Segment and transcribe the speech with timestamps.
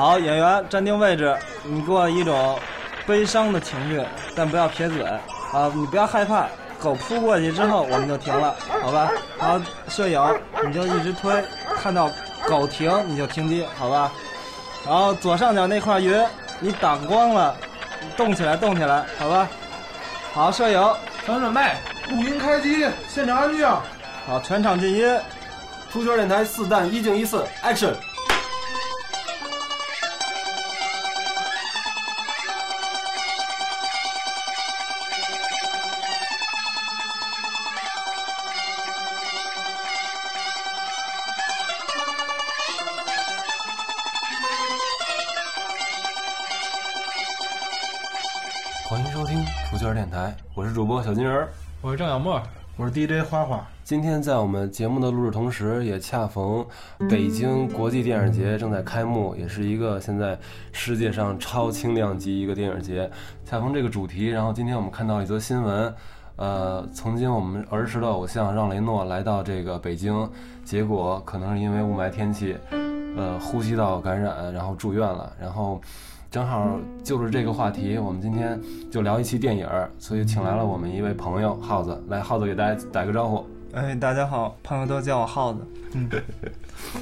[0.00, 2.58] 好，演员站定位置，你给我一种
[3.06, 4.02] 悲伤的情绪，
[4.34, 6.46] 但不要撇嘴啊，你不要害怕。
[6.82, 9.10] 狗扑过去之后，我们就停了，好吧？
[9.38, 10.18] 然后摄影
[10.66, 11.44] 你就一直推，
[11.76, 12.10] 看到
[12.48, 14.10] 狗停你就停机，好吧？
[14.86, 16.18] 然后左上角那块云
[16.60, 17.54] 你挡光了，
[18.16, 19.46] 动起来，动起来，好吧？
[20.32, 20.94] 好，摄影，
[21.26, 21.60] 全准备，
[22.08, 23.68] 录音开机，现场安静。
[24.26, 25.14] 好，全场静音。
[25.92, 27.92] 出圈电台四弹一静一次，Action！
[51.90, 52.40] 我是郑小沫，
[52.76, 53.66] 我是 DJ 花花。
[53.82, 56.64] 今天在我们节目的录制同时，也恰逢
[57.08, 60.38] 北京国际电影节正在开幕，也是一个现在
[60.70, 63.10] 世界上超轻量级一个电影节。
[63.44, 65.92] 恰逢这个主题，然后今天我们看到一则新闻，
[66.36, 70.30] 呃，曾经我们儿时的偶像让雷诺来到这个北京，
[70.64, 72.56] 结果可能是因为雾霾天气，
[73.16, 75.80] 呃，呼吸道感染，然后住院了，然后。
[76.30, 83.44] 正好就是这个话题，我们今天就聊一期电影儿，所以请来了我们一位朋友耗子，来，耗子给大家打个招呼。
[83.72, 85.58] 哎，大家好，朋友都叫我耗子。
[85.94, 86.08] 嗯，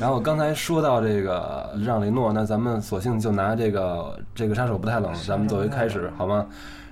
[0.00, 6.46] 然后刚才说到这个让雷诺，那咱们索性就拿这个这个杀手不太冷，咱们作为开始，好吗？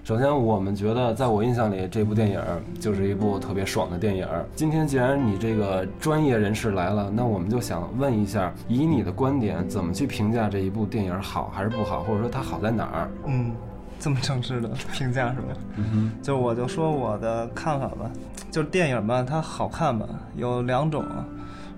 [0.06, 2.40] 首先，我们觉得，在我印象里，这部电影
[2.78, 4.24] 就是一部特别爽的电影。
[4.54, 13.10] 今天既然你这个专业人士来了，那我们就想问一下，以你的观点，怎么去评价这一部电影好还是不好，或者说它好在哪儿？
[13.26, 13.50] 嗯，
[13.98, 15.48] 这么正式的评价是吧？
[15.74, 18.08] 嗯哼，就我就说我的看法吧，
[18.48, 21.04] 就是电影吧，它好看吧，有两种，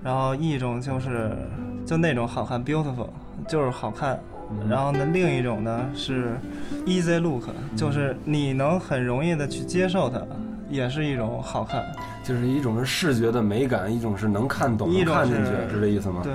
[0.04, 1.34] 然后一种就是
[1.86, 3.08] 就那种好看，beautiful，
[3.48, 4.20] 就是好看。
[4.68, 6.36] 然后呢，另一种呢是
[6.86, 7.44] easy look，
[7.76, 10.20] 就是你能很容易的去接受它，
[10.68, 11.84] 也是一种好看。
[12.24, 16.20] 就是一种是视觉的美感，一种是能看懂、能看进去，是这意思吗？
[16.22, 16.32] 对，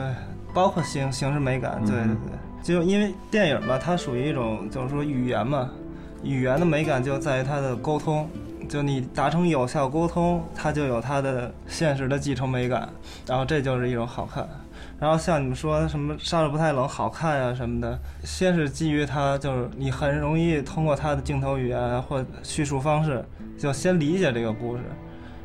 [0.53, 2.16] 包括形形式美感，对对对。
[2.63, 5.69] 就因为电影嘛，它属于一种就是说语言嘛，
[6.24, 8.28] 语言的美感就在于它的沟通，
[8.68, 12.90] 就你达成有效沟通，它就有它的现实的继承美感，
[13.28, 14.47] 然后这就是一种好看。
[15.03, 23.21] 然后像你们说什么杀手不太冷好看呀什么的，先是基于它就是你很容易通过它的镜头语言或叙述方式，
[23.57, 24.83] 就先理解这个故事，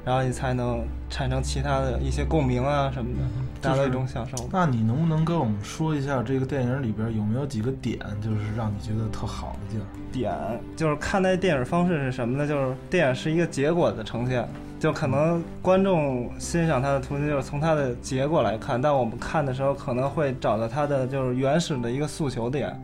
[0.05, 4.49] 然后你才能产生其他的一些共鸣啊什么的，达到一种享受。
[4.53, 9.83] 那你能不能跟我们说一下这个电影里边有没有几个点，就是让你觉得特好的地儿？
[10.13, 10.33] 点
[10.77, 12.47] 就是看待电影方式是什么呢？
[12.47, 14.49] 就是电影是一个结果的呈现。
[14.79, 22.81] 就可能观众欣赏他的途径就是从他的结果来看，但我们看的时候可能会找到他的就是原始的一个诉求点，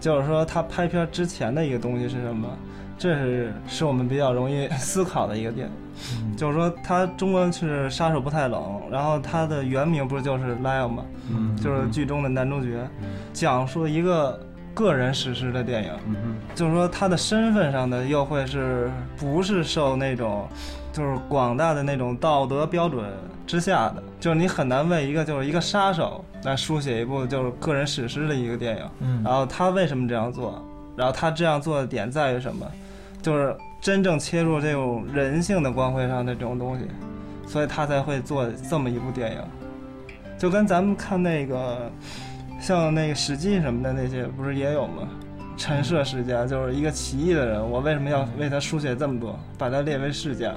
[0.00, 2.48] 就是说他拍片之前的一个东西是什么，
[2.98, 5.70] 这是是我们比较容易思考的一个点。
[6.36, 11.04] 就是说他中文是杀手不太冷，然后他的原名不是就是 Lyle 吗？
[11.30, 12.88] 嗯，就是剧中的男主角，
[13.32, 14.38] 讲述一个
[14.74, 15.90] 个人史诗的电影。
[16.06, 20.48] 嗯就是说他的身份上的又会是不是受那种。
[20.98, 23.04] 就是广大的那种道德标准
[23.46, 28.82] 之下的，就是你很难为一个就是一个杀手来书写一部就是个人史诗的一个电影。
[28.98, 30.60] 嗯，然后他为什么这样做？
[30.96, 32.66] 然后他这样做的点在于什么？
[33.22, 36.84] 就是真正切入这种人性的光辉上的这种东西，
[37.46, 39.38] 所以他才会做这么一部电影。
[40.36, 41.88] 就跟咱们看那个，
[42.60, 45.08] 像那个《史记》什么的那些，不是也有吗？
[45.56, 50.52] 陈涉世家就是一个奇异的人，我为什么要为他书写这么多，把他列为世家？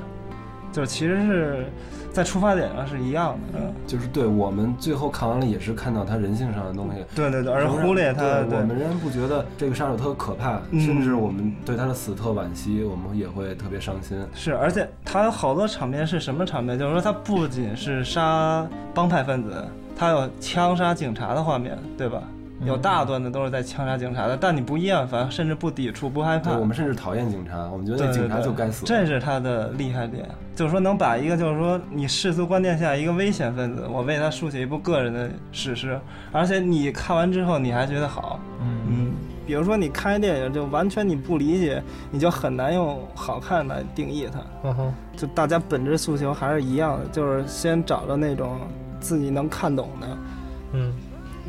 [0.72, 1.66] 就是其实是
[2.12, 14.18] 在出发点上是一样的，嗯，就是对我们最后看完了也是看到他人性上的东西，对对对，而忽略他，我们仍然不觉得这个杀手特可怕，甚至我们对他的死特惋惜，我们也会特别伤心。
[14.34, 16.78] 是，而且他有好多场面是什么场面？
[16.78, 19.66] 就是说他不仅是杀帮派分子，
[19.96, 22.22] 他有枪杀警察的画面，对吧？
[22.66, 26.52] 有大段的都是在枪杀警察的，但你不厌烦，甚至不抵触，不害怕。
[26.58, 28.86] 我们甚至讨厌警察，我们觉得警察就该死。
[28.86, 36.00] 这是他的厉害点，就是说能把一个就是说你世俗观念下一个危险分子，我为他书写一部个人的史诗，
[36.32, 38.40] 而且你看完之后你还觉得好。
[38.62, 39.12] 嗯嗯。
[39.44, 41.82] 比如说你看电影就完全你不理解，
[42.12, 44.40] 你就很难用好看来定义它。
[44.64, 44.94] 嗯哼。
[45.18, 48.60] 就大家本质诉求还是一样的，就是先找着那种
[49.00, 50.08] 自己能看懂的。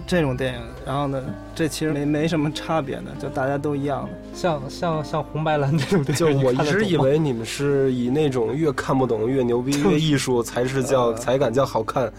[0.03, 0.05] 嗯。
[0.07, 1.23] 这种电影，然后呢，
[1.55, 4.11] 这其实没没什么差别的，就大家都一样的。
[4.35, 12.13] 像像像红白蓝这种电影就，我一直以为你们是以那种越看不懂越牛逼越艺术才是叫呃才敢叫好看，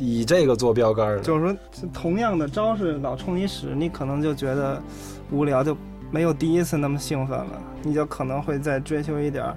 [0.00, 1.20] 以这个做标杆的。
[1.20, 1.56] 就是说，
[1.92, 4.80] 同样的招式老冲你使，你可能就觉得
[5.30, 5.76] 无聊，就
[6.10, 9.54] 没有第一次那么兴奋了，你就可能会再追求一点儿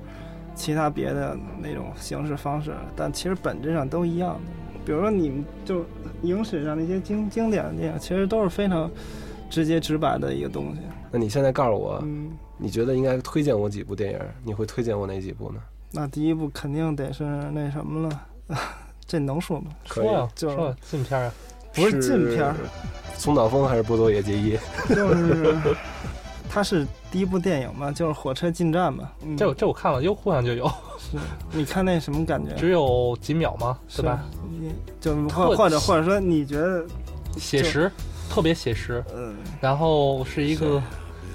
[0.53, 4.58] 其他别的那种形式方式，但其实本质上都一样的。
[4.85, 5.85] 比如说，你们就
[6.23, 8.89] 影史上那些经经典的电影，其实都是非常
[9.49, 10.81] 直接直白的一个东西。
[11.11, 14.19] 那你现在告诉我，嗯，你觉得应该推荐我几部电影？
[14.43, 15.59] 你会推荐我哪几部呢？
[15.91, 18.57] 那第一部肯定得是那什么了，
[19.07, 19.71] 这能说吗？
[19.87, 21.33] 可以说呀，就是说呀禁片啊，
[21.73, 22.55] 不是禁片儿，
[23.15, 24.57] 松岛枫还是波多野结衣？
[24.89, 25.55] 就是
[26.47, 29.09] 它是第一部电影嘛，就是火车进站嘛。
[29.23, 30.71] 嗯、这这我看了，优酷上就有，
[31.11, 31.17] 是
[31.51, 32.53] 你看那什么感觉？
[32.55, 33.77] 只有几秒吗？
[33.87, 34.23] 是吧？
[34.59, 36.85] 你就特或或者或者说你觉得，
[37.37, 37.91] 写实，
[38.29, 40.81] 特别写实，嗯，然后是一个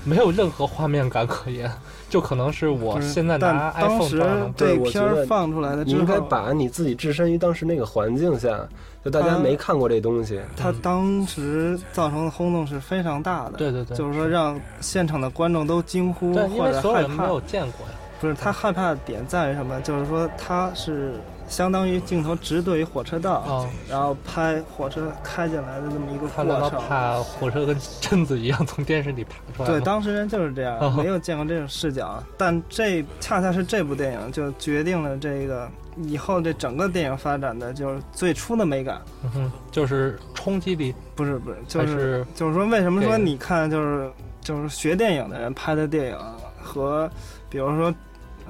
[0.04, 1.70] 没有任何画面感可言，
[2.10, 8.68] 就可能是我现在拿但当 iPhone 时照样能这片儿放出来的你应该，把你自己置身于当时那个环境下，
[9.02, 10.38] 就大家嗯没看过这东西。
[10.56, 13.52] 它当时造成的轰动是非常大的。
[13.56, 17.40] 对对对，就是说让现场的观众都惊呼或为者害怕所有人没有。
[17.40, 17.94] 见过呀。
[18.24, 19.78] 不是他害怕的点在于什么？
[19.82, 21.14] 就是说他是
[21.46, 26.80] 相当于镜头直对于火车道，啊，然后拍火车开进来的这么一个过程。
[26.88, 32.22] 怕火车跟贞子一样从电视里爬出来对，当事人就是这样，哦没有见过这种视角。
[32.38, 35.68] 但这恰恰是这部电影就决定了这个
[36.02, 39.02] 以后这整个电影发展的就是最初的美感。
[39.22, 44.10] 嗯哼，就是冲击力，不是不是，就是是就是说，为什么说你看就是
[44.40, 46.18] 就是学电影的人拍的电影
[46.62, 47.10] 和
[47.50, 47.94] 比如说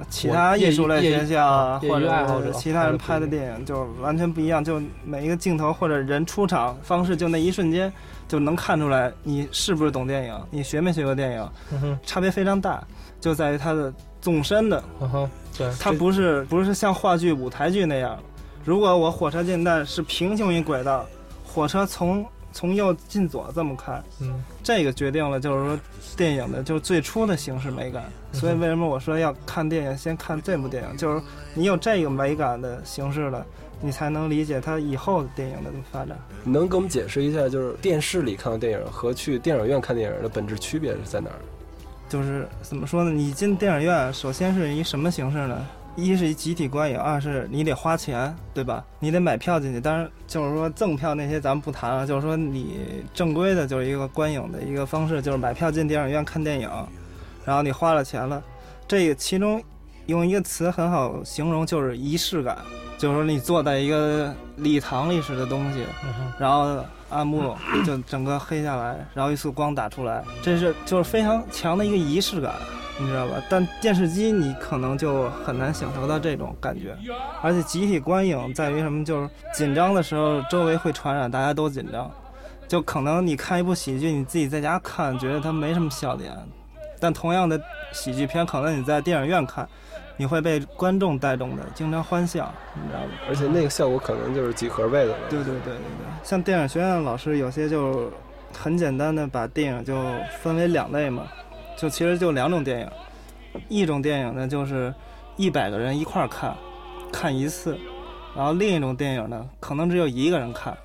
[0.09, 7.91] 其他艺术类学校啊或者其他人拍的电影就完全不一样，就每一个镜头或者人出场方式，就那一瞬间
[8.27, 12.83] 就能看出来你是不是懂电影，你学没学过电影，差别非常大，
[13.19, 14.83] 就在于它的纵深的，
[15.57, 18.17] 对，它不是不是像话剧、舞台剧那样，
[18.63, 21.05] 如果我火车进站是平行于轨道，
[21.45, 25.79] 火车从从右进左这么开，嗯，这个决定了就是说
[26.17, 28.03] 电影的就是最初的形式美感。
[28.33, 31.21] 嗯 所以为什么我说要看电影，先看这部电影，就是
[31.53, 33.45] 你有这个美感的形式了，
[33.79, 36.17] 你才能理解它以后的电影的发展。
[36.43, 41.37] 你能给我们解释一下，就是电视里看的电影和去电影院看电影的本质区别是在哪儿？
[42.09, 43.11] 就是怎么说呢？
[43.11, 45.65] 你进电影院，首先是以什么形式呢？
[45.95, 48.83] 一是集体观影，二是你得花钱，对吧？
[48.99, 49.79] 你得买票进去。
[49.79, 56.69] 当然，就是说赠票那些咱们不谈了，就是说你正规的就是一个观影的一个方式，就是买票进电影院看电影，
[57.45, 58.43] 然后你花了钱了，
[58.87, 59.63] 这个其中
[60.07, 62.57] 用一个词很好形容，就是仪式感。
[62.97, 65.83] 就是说你坐在一个礼堂里似的东西，
[66.39, 67.53] 然后暗幕
[67.85, 72.53] 就整个黑下来，然后一束光打出来，这是就是非常强的一个仪式感，
[72.97, 73.41] 你知道吧？
[73.49, 76.95] 但电视机你可能就很难享受到这种感觉，
[77.41, 79.03] 而且集体观影在于什么？
[79.03, 82.09] 就是紧张的时候，周围会传染，大家都紧张。
[82.67, 86.33] 就可能你看一部喜剧，你自己在家看，觉得它没什么笑点，
[86.99, 87.61] 但同样的
[87.91, 89.67] 喜剧片，可能你在电影院看，
[90.17, 93.07] 你会被观众带动的，经常欢笑，你知道吧？
[93.29, 95.17] 而且那个效果可能就是几何倍的了。
[95.29, 95.77] 对对对对对，
[96.23, 98.11] 像电影学院的老师有些就
[98.57, 99.95] 很简单的把电影就
[100.41, 101.27] 分为两类嘛，
[101.75, 104.93] 就其实就两种电影，一种电影呢就是
[105.35, 106.55] 一百个人一块儿看，
[107.11, 107.77] 看一次，
[108.35, 110.75] 然后另一种电影呢可能只有一个人看，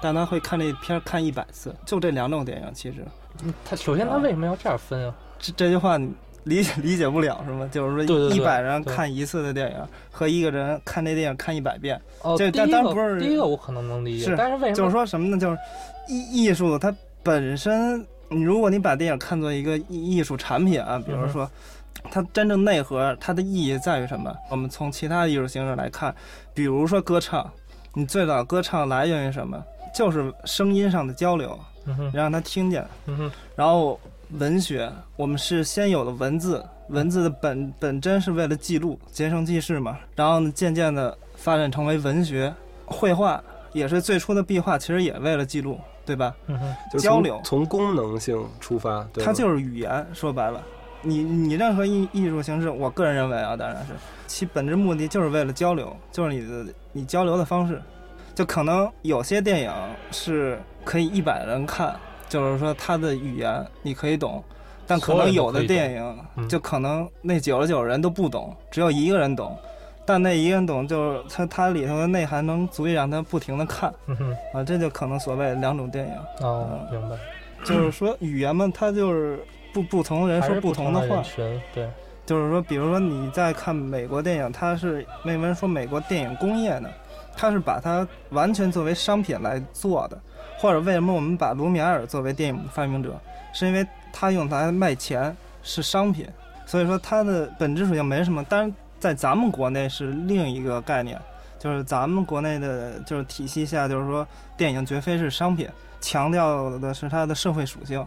[0.00, 3.04] 但他会看这片儿看一百次，就这两种电影其实
[3.42, 5.14] 嗯他首先他为什么要这样分啊？
[5.38, 6.12] 这这句话你
[6.44, 7.68] 理解理解不了是吗？
[7.70, 9.76] 就是说一百人看一次的电影
[10.10, 12.00] 和一个人看这电影看一百遍。
[12.22, 15.38] 哦，这第一个但当然不是第一个我可能能理解是，但是为什么就是说什么呢？
[15.38, 15.56] 就是
[16.08, 21.50] 艺艺术它本身，你如果你把电影看作一个艺艺术产品啊，比如说
[22.10, 24.34] 它真正内核，它的意义在于什么？
[24.50, 26.14] 我们从其他的艺术形式来看，
[26.54, 27.48] 比如说歌唱，
[27.94, 29.62] 你最早歌唱来源于什么？
[29.94, 32.82] 就是声音上的交流，你，让他听见。
[33.54, 34.00] 然后
[34.38, 39.98] 文学，我们是先有的文字，文字的本本真是为了记录，结成记事嘛。
[40.16, 42.52] 然后呢，渐渐的发展成为文学，
[42.86, 43.42] 绘画
[43.74, 46.34] 也是最初的壁画，其实也为了记录，对吧？
[46.98, 50.62] 交流从功能性出发，对它就是语言，说白了。
[51.02, 53.92] 你你任何艺艺术形式，我个人认为啊，当然是
[54.26, 57.80] 其本质目的就是为了交流，就是你的你交流的方式。
[58.34, 59.70] 就可能有些电影
[60.10, 61.94] 是可以一百人看，
[62.28, 64.42] 就是说它的语言你可以懂，
[64.86, 69.54] 但可能有的电影嗯就可能那九十九人都不懂，只有一个人懂。
[70.04, 73.92] 但那一个人懂，就是它它里头的内涵能足以让他不停的看。
[74.06, 77.16] 嗯，啊，这就可能所谓两种电影，哦，明白，
[77.64, 79.38] 就是说语言嘛，它就是
[79.72, 81.22] 不不同人说不同的话。
[81.74, 81.88] 对，
[82.26, 86.88] 就是说，比如说你在看美国电影，它是为什么说美国电影工业呢？
[87.34, 90.20] 它是把它完全作为商品来做的，
[90.58, 93.18] 或者为什么我们把卢米埃尔作为电影发明者，
[93.54, 96.28] 是因为他用它卖钱是商品，
[96.66, 98.44] 所以说它的本质属性没什么。
[98.50, 101.20] 但是在咱们国内是另一个概念，
[101.58, 104.24] 就是咱们国内的就是体系下，就是说
[104.56, 105.68] 电影绝非是商品，
[106.00, 108.06] 强调的是它的社会属性，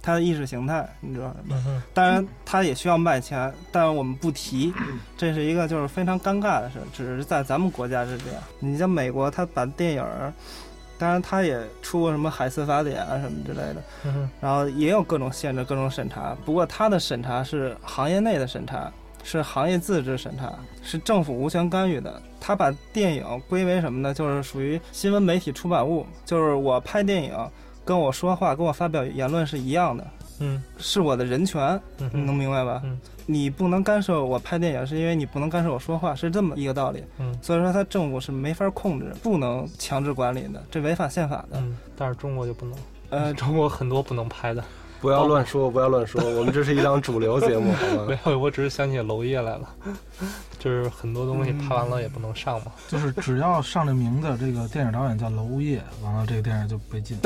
[0.00, 1.82] 它的意识形态，你知道吗？
[1.92, 4.72] 当然，它也需要卖钱，但是我们不提，
[5.14, 8.42] 这是一个就是非常尴尬的事，只是在咱们国家是这样。
[8.60, 10.32] 你像美国，它把电影儿，
[10.96, 13.82] 当然它也出过什么海斯法典啊什么之类的，
[14.40, 16.34] 然后也有各种限制、各种审查。
[16.46, 18.90] 不过它的审查是行业内的审查，
[19.22, 22.20] 是行业自治审查，是政府无权干预的。
[22.40, 24.14] 他把电影归为什么呢？
[24.14, 27.32] 就是属于新闻媒体出版物，就是我拍电影，
[27.84, 30.06] 跟我说话、跟我发表言论是一样的，
[30.40, 31.80] 嗯是我的人权。
[31.98, 32.80] 嗯你能，明白吧？
[32.84, 37.04] 嗯你不能干涉我拍电影，是因为你不能干涉我说话，是这么一个道理。
[37.18, 41.60] 嗯所以说，他政府是没法控制，不能强制管理的，这违反宪法的。
[41.60, 42.78] 嗯，但是中国就不能，
[43.10, 44.64] 呃， 中国很多不能拍的。
[45.00, 48.32] 不要乱说，不要乱说， 我们这是一档主流节目，好吗 没？
[48.32, 49.68] 有，我只是想起娄烨来了，
[50.58, 52.72] 就是很多东西拍完了也不能上嘛。
[52.88, 57.18] 就是只要上这名字，这个电影导演叫娄烨，完了这个电影就被禁。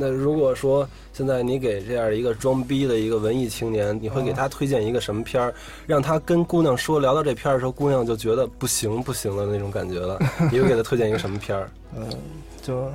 [0.00, 5.52] 那如果说现在你给这样一个装逼的一个文艺青年，你会给他推荐一个什么片儿，
[5.86, 10.16] 让他跟姑娘说聊到这片儿的时候，姑娘就觉得不行不行的那种感觉了？
[10.52, 11.68] 你会给他推荐一个什么片儿？
[11.96, 12.08] 嗯，
[12.62, 12.88] 就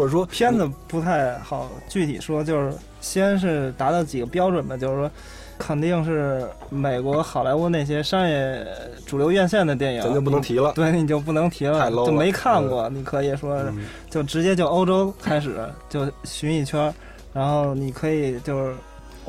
[0.00, 5.10] 或者说片子不太好具体说，就是先是达到几个标准吧，就是说，
[5.58, 8.66] 肯定是美国好莱坞那些商业
[9.04, 10.72] 主流院线的电影，咱就不能提了。
[10.72, 13.62] 对，你就不能提太了，low 就没看过，你可以说
[14.08, 16.94] 就直接就欧洲开始就巡一圈儿，
[17.34, 18.74] 然后你可以就是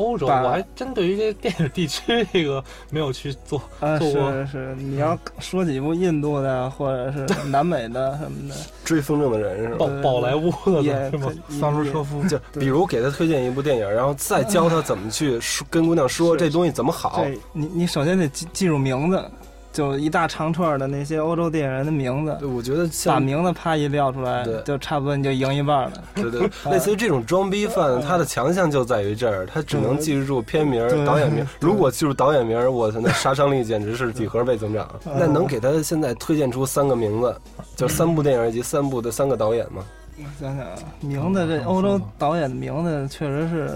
[0.02, 3.62] 欧洲，我还真对于这电影地区这个没有去做。
[3.80, 9.78] 啊，做过是是，你要说几部印度的或者是南美的什么的，追风筝的人是吧？
[9.78, 11.54] 宝宝莱坞的是吗可？
[11.60, 17.24] 萨卢车夫就比如给他推荐一部电影，然后再教他怎么去说跟姑娘说这东西怎么好。
[17.24, 19.24] 这你你首先得记记住名字，
[19.72, 25.92] 就一大长串的那些欧洲电影人的名字对，，我觉得把名字啪一撂出来对，就差不多你就赢一半了。
[26.16, 31.46] 对对， 类似于这种装逼犯，他的强项就在于这儿，他只能记住片名、导演名。
[31.60, 34.88] 如果记住导演名，我操，那杀伤力简直是几何倍增长。
[35.06, 37.36] 嗯那能给他现在推荐出三个名字，
[37.76, 39.84] 就三部电影以及三部的三个导演吗？
[40.18, 43.72] 我想想啊，名字这欧洲导演的名字确实是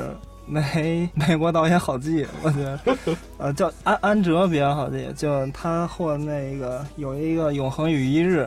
[0.47, 2.79] 没 美国导演好记，我觉得，
[3.37, 8.41] 呃，叫安安哲比较好记，就他获那个有一个《永恒与一日》，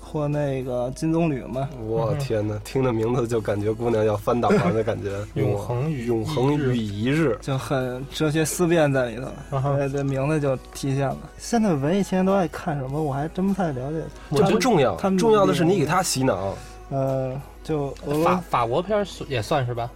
[0.00, 5.10] 获那个金棕榈嘛，我天哪，听着名字就感觉姑娘要翻倒了的感觉。
[5.40, 9.16] 永恒与永恒与一日，就很哲学思辨在里
[9.50, 11.16] 头，对，这名字就体现了。
[11.38, 14.02] 现在文艺青年都爱看什么，我还真不太了解。
[14.34, 16.54] 这不重要他，们重要的是你给他洗脑。
[16.90, 17.32] 呃，
[17.62, 17.90] 就
[18.22, 19.90] 法法国片也算是吧？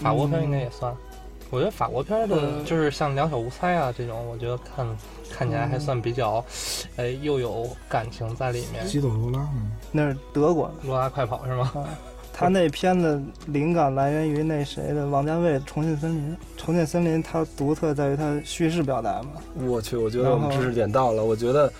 [0.00, 0.94] 法国片应该也算。
[1.50, 4.86] 我觉得法国片的嗯就是像《两小无猜》啊这种，我觉得看
[5.32, 6.44] 看起来还算比较，
[6.96, 8.86] 哎，又有感情在里面。
[8.86, 10.74] 基朵罗拉，嗯那是德国的。
[10.84, 11.72] 罗拉快跑是吗？
[12.40, 16.30] 啊，他那片子灵感来源于那谁的王家卫《重庆森林》。
[16.56, 19.30] 《重庆森林》它独特在于它叙事表达嘛，
[19.66, 21.24] 我去，我觉得我们知识点到了。
[21.24, 21.72] 我觉得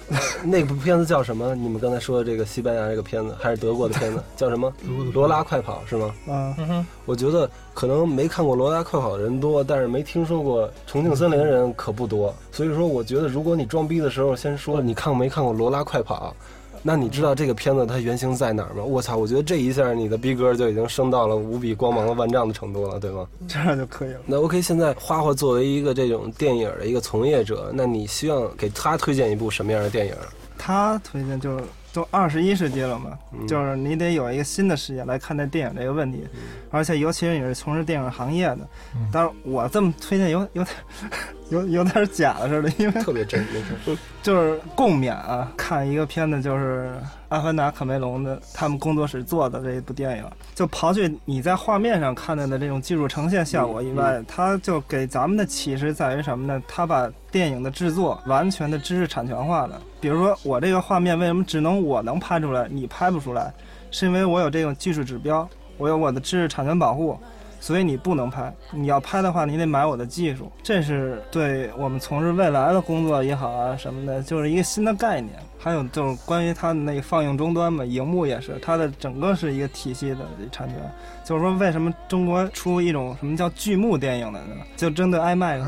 [0.43, 1.55] 那部片子叫什么？
[1.55, 4.73] 你们刚才说的这个西班牙这个片子，还是德国的片子， 叫什么？
[5.13, 6.15] 罗拉快跑是吗？
[6.27, 12.35] 啊，嗯哼，我觉得可能没看过《罗拉快跑》的人多，但是没听说过《重庆森林》的人可不多。
[12.51, 16.35] 所以说，我觉得如果你装逼的时候先说你看过没看过《罗拉快跑》，
[16.83, 18.83] 那你知道这个片子它原型在哪儿吗？
[18.83, 19.17] 我操！
[19.17, 23.27] 我觉得这一下你的逼格就已经升到了无比光芒万丈的程度了，对吗？
[23.47, 24.21] 这样就可以了。
[24.25, 30.15] 那 OK，现在花花作为一个这种电影的一个从业者，那你希望给他推荐一部什么样的电影？
[30.57, 33.47] 他推荐就是都二十一世纪了嘛，嗯。
[33.47, 36.27] 就是你得有一个新的视野来看待电影这个问题，
[36.71, 38.59] 而且尤其是你是从事电影行业的
[38.95, 40.77] 嗯，但是我这么推荐有有点
[41.51, 43.45] 有有点假的似的，因为特别真。
[44.23, 46.93] 就是共勉啊，看一个片子就是
[47.31, 56.61] 《阿凡达》卡梅隆的他们工作室做的这一部电影，就刨去你在画面上看到的这种技术呈现效果以外，它就给咱们的启示在于什么呢？
[56.67, 59.81] 它把电影的制作完全的知识产权化了。
[60.01, 63.53] 比如说我这个画面为什么只能我能拍出来，你拍不出来，
[63.93, 67.17] 是因为我有这种技术指标，我有我的知识产权保护。
[67.61, 68.53] 所以你不能拍。
[68.73, 70.51] 你要拍的话，你得买我的技术。
[70.63, 75.35] 这是对我们从事未来的工作也好啊什么的，就是一个新的概念。
[75.63, 80.17] 还有就是关于它的那个放映终端嘛，荧幕也是，它的整个是一个体系的
[80.51, 80.77] 产权。
[81.23, 84.55] 就是说，为什么中国出一种什么叫巨幕电影的呢？
[84.75, 85.61] 就针对 IMAX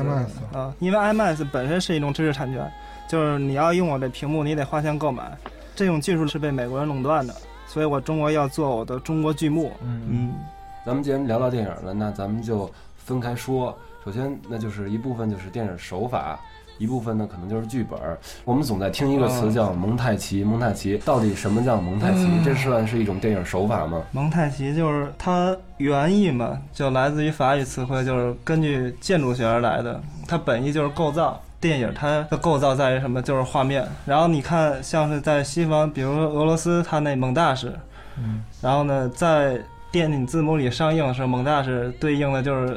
[0.51, 2.69] 啊，因为 IMAX 本身是一种知识产权，
[3.07, 5.31] 就是你要用我这屏幕，你得花钱购买。
[5.75, 7.33] 这种技术是被美国人垄断的，
[7.67, 9.71] 所以我中国要做我的中国巨幕。
[9.83, 10.33] 嗯嗯，
[10.85, 13.77] 咱们既然聊到电影了，那咱们就分开说。
[14.03, 16.37] 首先，那就是一部分就是电影手法，
[16.77, 17.97] 一部分呢可能就是剧本。
[18.43, 22.27] 我们总在听一个词叫蒙太奇，蒙太奇到底什么叫蒙太奇？
[22.43, 24.03] 这算是一种电影手法吗？
[24.11, 30.01] 蒙太奇就是它原意嘛，就来自于法语词汇，就是根据建筑学而来的。
[30.27, 31.41] 它本意就是构造。
[31.61, 33.21] 电影它的构造在于什么？
[33.21, 33.87] 就是画面。
[34.05, 37.73] 然后你看，像是在西方，比如说俄罗斯，它那蒙大师，
[38.17, 39.61] 嗯，然后呢，在
[39.93, 42.75] 电影字幕里上映的时候，蒙大师对应的就是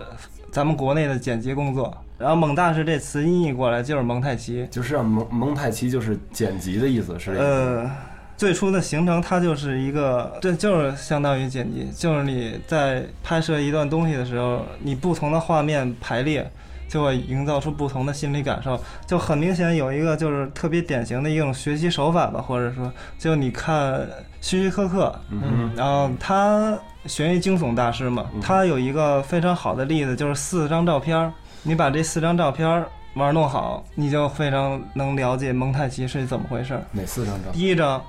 [0.52, 1.96] 咱们国内的剪辑工作。
[2.18, 7.90] 然后蒙大师这词音译过来就是蒙太奇，就是让蒙蒙太奇就是剪辑的意思，是呃，
[8.36, 16.46] 最初的形成它就是一个，这就是相当于剪辑，就是你在拍摄一段东西的时候，你不同的画面排列。
[16.88, 24.06] 就会营造出不同的心理感受，就很明显有一个就是特别典型的一种学习手法吧，或者说，就你看
[24.40, 31.32] 希区柯克，嗯，然后他悬疑惊悚大师嘛，他有一个非常好的例子，就是四张照片，
[31.64, 36.80] 你把这四张照片玩弄好，你就非常能了解蒙太奇是怎么回事。
[36.92, 37.50] 哪四张照？
[37.52, 38.00] 第一张，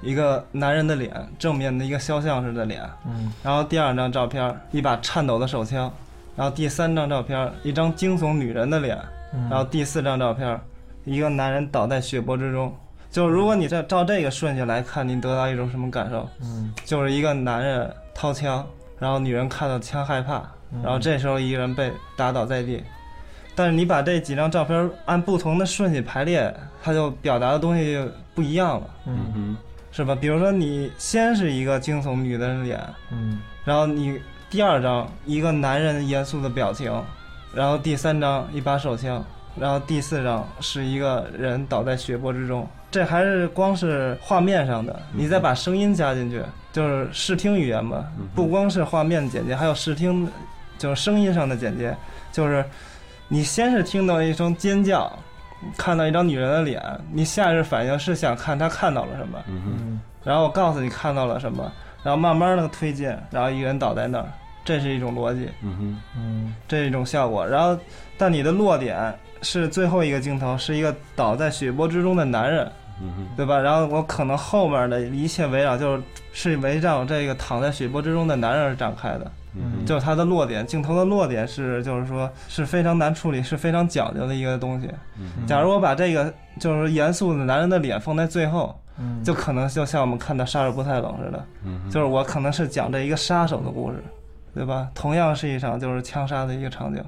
[0.00, 5.92] 一个男人的脸，正面的一个肖像式的脸，嗯，然后第二张照片，一把颤抖的手枪。
[6.36, 8.98] 然后第三张照片，一张惊悚女人的脸。
[9.48, 10.60] 然后第四张照片，
[11.06, 12.70] 一个男人倒在血泊之中。
[13.10, 16.28] 就如果你这照这个顺序来看，你得到一种什么感受？
[16.42, 18.62] 嗯，就是一个男人掏枪，
[18.98, 20.42] 然后女人看到枪害怕，
[20.82, 22.84] 然后这时候一个人被打倒在地。
[23.54, 28.86] 但是你把这几张照片按不同的顺序排列，它就表达的东西就不一样了。
[29.06, 29.56] 嗯哼，
[29.92, 30.14] 是吧？
[30.14, 32.78] 比如说你先是一个惊悚女的脸，
[33.10, 34.20] 嗯，然后你。
[34.52, 36.92] 第二张一个男人严肃的表情，
[37.54, 39.24] 然后第三张一把手枪，
[39.58, 42.68] 然后第四张是一个人倒在血泊之中。
[42.90, 48.04] 这还是光是画面上的，你再把声音加进去，就是视听语言嘛。
[48.34, 50.30] 不光是画面简介，还有视听，
[50.76, 51.96] 就是声音上的简介。
[52.30, 52.62] 就是
[53.28, 55.10] 你先是听到一声尖叫，
[55.78, 59.38] 看到一张女人的脸，你下意识反应是想看她看到了什么，
[60.22, 61.72] 然后我告诉你看到了什么，
[62.02, 64.26] 然后慢慢的推进，然后一个人倒在那儿。
[64.64, 67.46] 这是一种逻辑，嗯哼，嗯，这是一种效果。
[67.46, 67.78] 然后，
[68.16, 72.70] 但你的落点是最后一个镜头，是一个倒在血泊之中的男人，
[73.00, 73.58] 嗯哼，对吧？
[73.58, 84.88] 然后我可能后面的一切围绕就是是围绕这个躺在血泊之中的男人而展开的，嗯，就是他的落点，镜头的落点是就是说是非常难处理，是非常讲究的一个东西。
[85.46, 88.78] 假如我把这个就是严肃的男人的脸放在最后，
[89.24, 91.44] 就可能就像我们看到《杀手不太冷》似的，
[91.90, 93.96] 就是我可能是讲这一个杀手的故事。
[94.54, 94.90] 对吧？
[94.94, 97.02] 同样是一场就是枪杀的一个场景，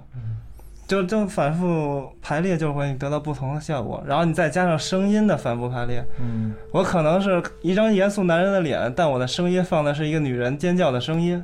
[0.86, 4.02] 就就反复排列，就会得到不同的效果。
[4.06, 11.42] 然后你再加上声音的反复排列，嗯，我可能是一张严肃男人的脸，但我的声音放的是一个女人尖叫的声音，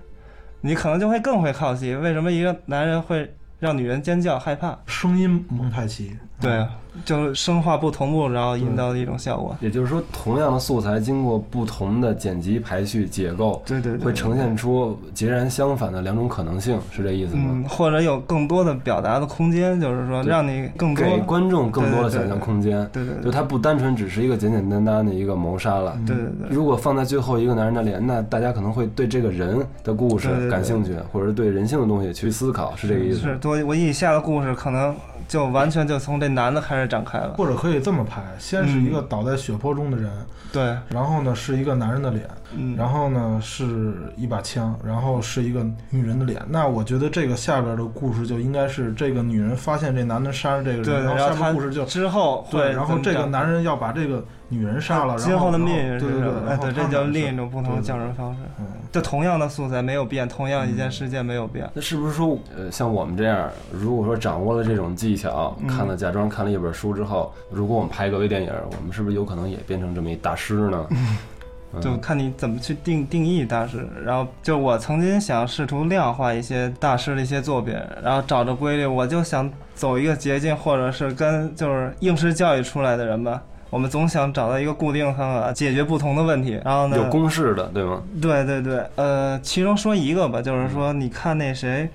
[0.60, 4.78] 你可能就会更会好奇，为什么一个男人会让女人尖叫害怕？
[4.86, 6.66] 声音蒙太奇，对。
[7.04, 9.56] 就声画不同步，然后引导的一种效果。
[9.60, 17.44] 也就是说，同样的素材经过不同的剪辑、排序、解构，对对，会呈现出截然相反的两种可能性，是这意思吗？
[17.48, 22.88] 嗯，或者有更多的表达的空间，就是说让你更多给观众更多的想象空间。
[22.92, 25.96] 对对，就它不单纯只是一个简简单单的一个谋杀了。
[26.06, 26.48] 对对对。
[26.50, 33.20] 如果放在最后一个男人的脸，那大家可能会对这个人的故事感兴趣，或者是对人性的东西去思考，是这个意思。
[33.20, 34.94] 是，我我以下的故事可能。
[35.28, 40.10] 就完全就从这男的开始展开了，或者可以这么拍：先是一个倒在血泊中的人，
[40.52, 42.28] 对，然后呢是一个男人的脸，
[42.76, 46.42] 然后呢是一把枪，然后是一个女人的脸。
[46.48, 54.22] 那我觉得这个下边的故事就应该是这个女人发现这男的杀了这个人，然后下面故事就之后对，然后这个男人要把这个。
[54.52, 56.48] 女人杀了，今后的命运是什么？
[56.48, 58.40] 哎，对，这叫另一种不同的讲述方式。
[58.58, 61.70] 嗯，这同样的素材没有变，同样一件事件没有变。
[61.72, 70.86] 那是不是说，呃，像我们这样，如果说掌握了这种技巧，看了假装看了一本书之后，如果我们拍个微电影，我们是不是有可能也变成这么一大师呢？
[71.80, 73.88] 就看你怎么去定定义大师。
[74.04, 83.40] 然后，就我曾经想试图量化一些大师的一些作品，然后找着规律，我就想走一个捷径，或者是跟就是应试教育出来的人吧。
[83.70, 88.02] 我们总想找到一个固定的方法解决不同的问题，然后呢，有公式的，对吗？
[88.20, 91.88] 对对对，呃，其中说一个吧，就是说，你看那谁，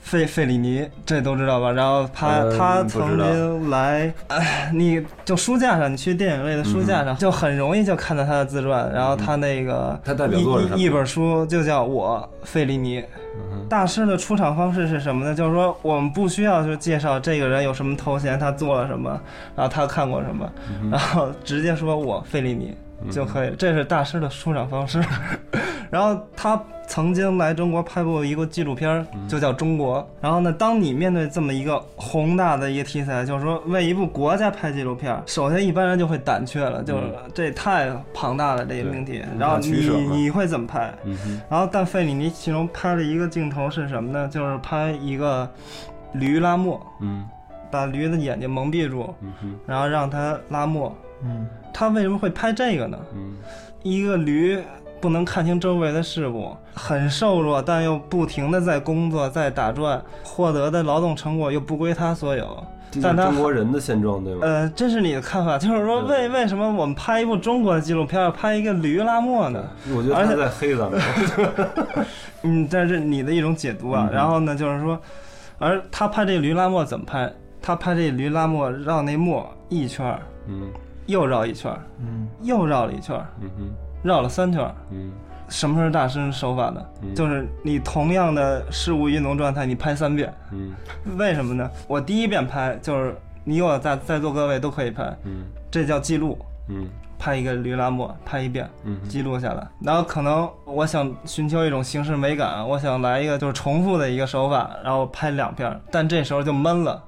[0.00, 1.72] 费费里尼，这都知道吧？
[1.72, 8.92] 然后他、嗯他曾经来，哎，你就书架上，你去电影类的书架上，就很容易就看到他的自传。
[8.92, 13.00] 然后他那个他代表一一本书就叫《我费里尼》。
[13.68, 15.34] 大师的出场方式是什么呢？
[15.34, 19.10] 就是说，我们不需要就介绍这个人有什么头衔，他做了什么，
[19.56, 20.50] 然后他看过什么，
[20.90, 22.76] 然后直接说我费里尼
[23.10, 23.56] 就可以了。
[23.56, 25.02] 这是大师的出场方式。
[25.92, 30.00] 然后他曾经来中国拍过一个纪录片儿，就叫《中国》。
[30.22, 37.02] 然后呢，当你面对这么一个宏大的一个题材，就是说为一部国家拍纪录片儿，首先一般人就会胆怯了，就是
[37.34, 39.22] 这太庞大了这个命题。
[39.38, 40.94] 然后你你会怎么拍？
[41.50, 44.26] 然后，但费里尼其中拍了一个镜头是什么呢？
[44.28, 45.46] 就是拍一个
[46.14, 47.28] 驴拉磨，嗯
[47.70, 49.14] 把驴的眼睛蒙蔽住，
[49.66, 50.90] 然后让它拉磨。
[51.22, 52.98] 嗯他为什么会拍这个呢？
[53.14, 53.36] 嗯
[53.82, 54.58] 一个驴
[55.02, 62.64] 不能看清周围的事物，很瘦弱，但又不停的在工作，在打转，获得的劳动成果又不归他所有。
[63.02, 64.40] 但他中国人的现状，对吗？
[64.42, 69.64] 呃，这是你的看法，就是说为为什么我们拍一部中国的纪录片，拍一个驴拉磨呢？
[69.96, 71.00] 我觉得而且他在黑咱们。
[72.42, 74.06] 嗯，这是你的一种解读啊。
[74.08, 74.96] 嗯然后呢，就是说，
[75.58, 77.32] 而他拍这驴拉磨怎么拍？
[77.60, 80.70] 他拍这驴拉磨绕那磨一圈儿，嗯
[81.06, 83.70] 又绕一圈儿，嗯又绕了一圈儿，嗯哼
[84.02, 84.74] 绕了三圈儿。
[84.90, 85.12] 嗯
[85.48, 86.82] 什么是大师手法呢？
[87.02, 90.32] 嗯就是你同样的事物运动状态，你拍三遍。
[90.50, 90.72] 嗯
[91.18, 91.70] 为什么呢？
[91.86, 96.38] 我第一遍拍就是你我在在座各位都可以拍，嗯这叫记录。
[96.68, 96.88] 嗯
[97.18, 99.64] 拍一个驴拉磨，拍一遍，嗯记录下来。
[99.80, 107.00] 然后可能我想寻求一种形式美感，我想来一个就是重复的一个手法，然后拍两遍，但这时候就闷了，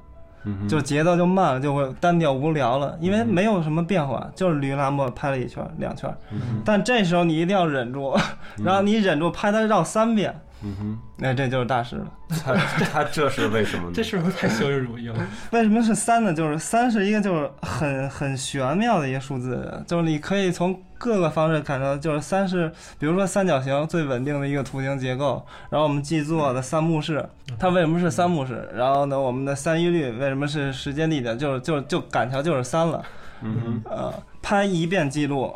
[0.44, 6.14] 嗯，就节奏就慢了，就会单调无聊了，因为没有什么变化，就是驴拉磨拍了一圈两圈。
[6.32, 8.14] 嗯但这时候你一定要忍住，
[8.62, 10.34] 然后你忍住拍它绕三遍，
[10.66, 12.06] 嗯哼，那这就是大师了。
[12.42, 13.92] 他他这是为什么呢？
[13.94, 15.16] 这是不是太形式主义了？
[15.52, 16.32] 为什么是三呢？
[16.32, 28.66] 就是三是一个就是很很玄妙的一个数字，就是你可以从各个方式看到，就是三是比如说三角形最稳定的一个图形结构，然后我们记作的三幕式，它为什么是三幕式？
[28.74, 31.38] 然后呢，我们的三一律为什么是时间地点？
[31.38, 33.04] 就是就就赶条就是三了。
[33.42, 35.52] 嗯哼呃，拍一遍记录，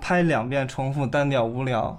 [0.00, 1.96] 拍两遍重复单调无聊。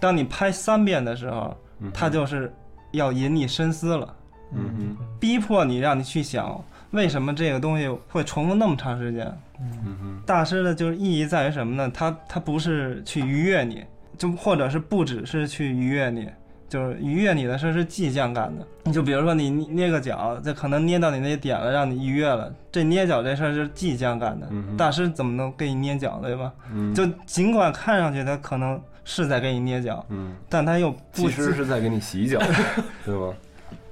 [0.00, 2.52] 当你拍三遍的时候，嗯哼它就是
[2.92, 4.14] 要引你深思了。
[4.50, 6.58] 嗯哼逼迫你，让你去想
[6.92, 9.26] 为什么这个东西会重复那么长时间。
[9.60, 11.90] 嗯哼大师的就是意义在于什么呢？
[11.92, 13.84] 他他不是去愉悦你，
[14.16, 16.30] 就或者是不只是去愉悦你，
[16.66, 18.66] 就是愉悦你的事是即将感的。
[18.84, 22.50] 你就比如说你捏捏个脚，这可能捏到你那点了，让你愉悦了。
[22.72, 24.46] 这捏脚这事儿是即将感的。
[24.50, 26.50] 嗯大师怎么能给你捏脚，对吧？
[26.72, 32.38] 嗯，就尽管看上去他可能是在给你捏脚，嗯，但他又不其实是在给你洗脚，
[33.06, 33.32] 对吗？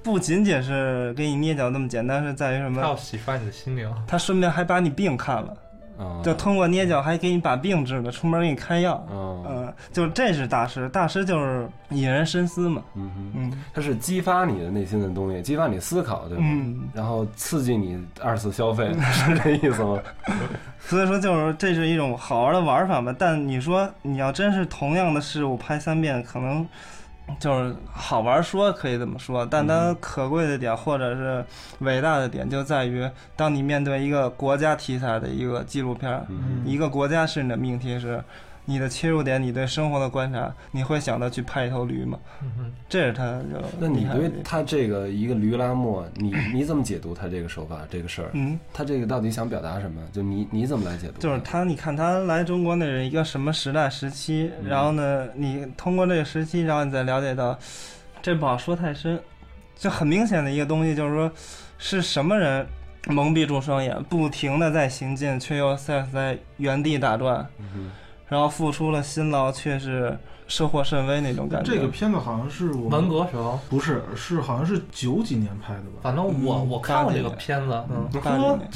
[0.03, 2.79] 不仅仅是给你捏脚那么简单，是在于什么？
[2.79, 3.91] 他要洗刷你的心灵。
[4.07, 5.57] 他顺便还把你病看了，
[5.97, 8.93] 啊，就通过捏脚还给你把病治了，出门给你开药。
[8.93, 12.81] 啊，嗯，就这是大师，大师就是引人深思嘛。
[12.95, 16.43] 嗯哼，嗯它是激发你的内心的东西，激发你思考，对吧？
[16.45, 19.99] 嗯，然后刺激你二次消费， 是这意思吗？
[20.79, 23.13] 所以说就是这是一种好玩的玩法嘛。
[23.17, 26.65] 但你说你要真是同样的事物拍三遍，可能
[27.39, 31.45] 就是好玩说可以这么说，但它可贵的点或者是
[31.79, 36.25] 伟大的点就在于，当你面对一个国家题材的一个纪录片
[36.65, 38.23] 一个国家是你的命题是。
[38.69, 42.19] 你的切入点，你对生活的观察，你会想到去拍一头驴吗？
[42.41, 48.29] 嗯，这是他就那你对他这个一个驴拉磨，你 你怎么解读他这个手法这个事儿？
[48.33, 50.01] 嗯，他这个到底想表达什么？
[50.11, 51.21] 就你你怎么来解读？
[51.21, 57.57] 就是他，你看他来中国那是一个什么时代时期，嗯然后呢，你通过这个时期，然后你再了解到，
[58.21, 59.17] 这不好说太深，
[59.77, 61.31] 就很明显的一个东西就是说，
[61.77, 62.67] 是什么人
[63.07, 67.91] 蒙蔽住双眼，不停的在行进，却又在在原地打转，嗯
[68.27, 71.73] 然后付出了辛劳，却是收获甚微那种感觉。
[71.73, 75.99] 这个片子好像是我文革时候，不是是好像是九几年拍的吧？
[76.01, 78.19] 反正我嗯我看过这个片子，嗯，就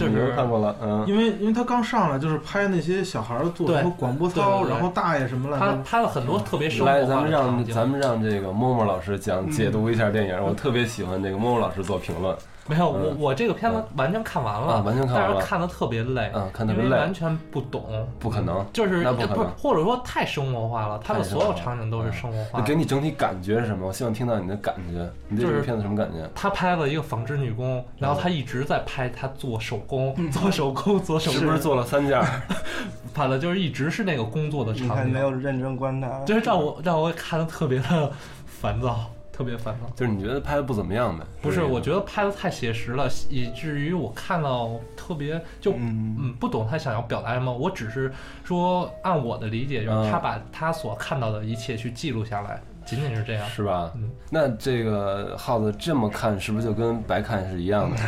[0.07, 5.83] 是看过了，嗯，因为因为他刚上来就是拍那些小孩儿做什么广播操，然后大爷什么乱七他。
[5.83, 7.31] 拍了很多特别生来，活化咱们。
[7.31, 12.35] 让咱们让这个默默老师讲解读一下电影，我特别喜欢这个默默老师做评论。
[12.71, 22.61] 没有，我我这个片子完全看完了，完全看完了，但是看的特别累，嗯，看特别累，完全不懂，不可能，就是那不可能，或者说太生活化了，他的所有场景都是生活化。
[22.61, 23.87] 给你整体感觉是什么？
[23.87, 26.25] 我希望听到你的感觉，你对这个片子什么感觉？
[26.33, 32.21] 他拍了一个纺织女工，然后他一直在拍他做手工，做手工，做手工，是不是做了三件？
[33.13, 38.09] 拍的就是一直是那个工作的场景，没有认真观察，就是让我让我看的特别的
[38.45, 39.11] 烦躁。
[39.41, 41.25] 特别烦恼，就是你觉得拍的不怎么样呗？
[41.41, 47.51] 不是，我觉得拍的太写实了，以至于我看到特别就嗯不懂他想要表达什么。
[47.51, 53.91] 我只是说按我的理解，就是他把他所看到的一切去记录下来，仅仅是这样，是吧？
[53.95, 57.97] 嗯，那这个耗子这么看，是不是就跟白看是一样的？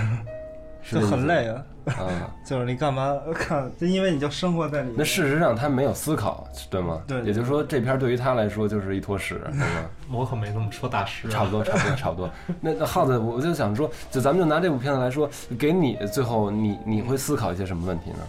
[0.92, 1.64] 就很累啊。
[1.86, 3.70] 啊， 就是你干嘛 看？
[3.78, 4.96] 就因为你就生活在里面。
[4.98, 7.02] 那事实上他没有思考，对吗？
[7.06, 7.22] 对。
[7.24, 9.66] 也就是说，这片对于他来说就是一坨屎， 对吗？
[10.12, 11.28] 我可没这么说，大师。
[11.28, 12.30] 差不多，差不多，差不多。
[12.62, 18.20] 那那耗子，我就想说，就咱们就拿这部片子来说，给你最后你你会思考一些什么问题呢？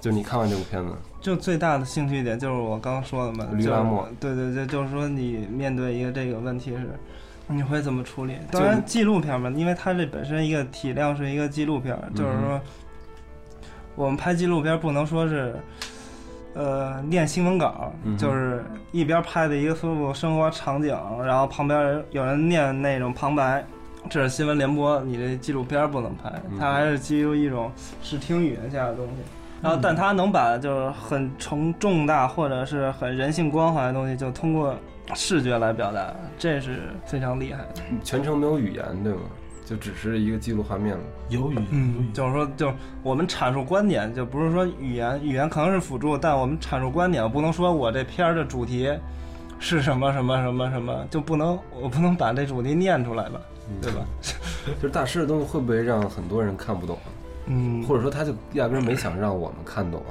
[0.00, 4.08] 就你看完这部片子，就最大的兴趣点就是我刚刚说的嘛，驴拉磨。
[4.18, 6.88] 对对对，就是说你面对一个这个问题是。
[7.48, 8.36] 你会怎么处理？
[8.50, 12.60] 当然，纪录片嘛，因为它这本身一个体量是一个纪录片，就是说，
[13.94, 15.54] 我们拍纪录片不能说是，
[16.54, 23.62] 呃，念新闻稿，就是一边拍的一个幅幅生活场景，然后旁边有人念那种旁白，
[24.08, 27.70] 这是新闻联播，你这纪录片不能拍，它还是基于一种
[28.02, 29.12] 视听语言下的东西。
[29.60, 34.74] 然后，但它能把就是很重重大或者是很人性关怀的东西，就通过。
[35.14, 37.82] 视觉来表达，这是非常厉害的。
[38.02, 39.20] 全程没有语言，对吗？
[39.64, 41.02] 就只是一个记录画面了。
[41.28, 48.92] 有语，嗯，就是说，就我们阐述观点，就不是说语言，语言可能是辅助，但我们阐述观点，我不能说我这片儿的主题
[49.58, 53.40] 是什么什么什么什么，就不能，我不能把这主题念出来吧，
[53.80, 54.00] 对吧？
[54.80, 56.98] 就是大师的东西会不会让很多人看不懂？
[57.46, 60.02] 嗯，或者说他就压根没想让我们看懂？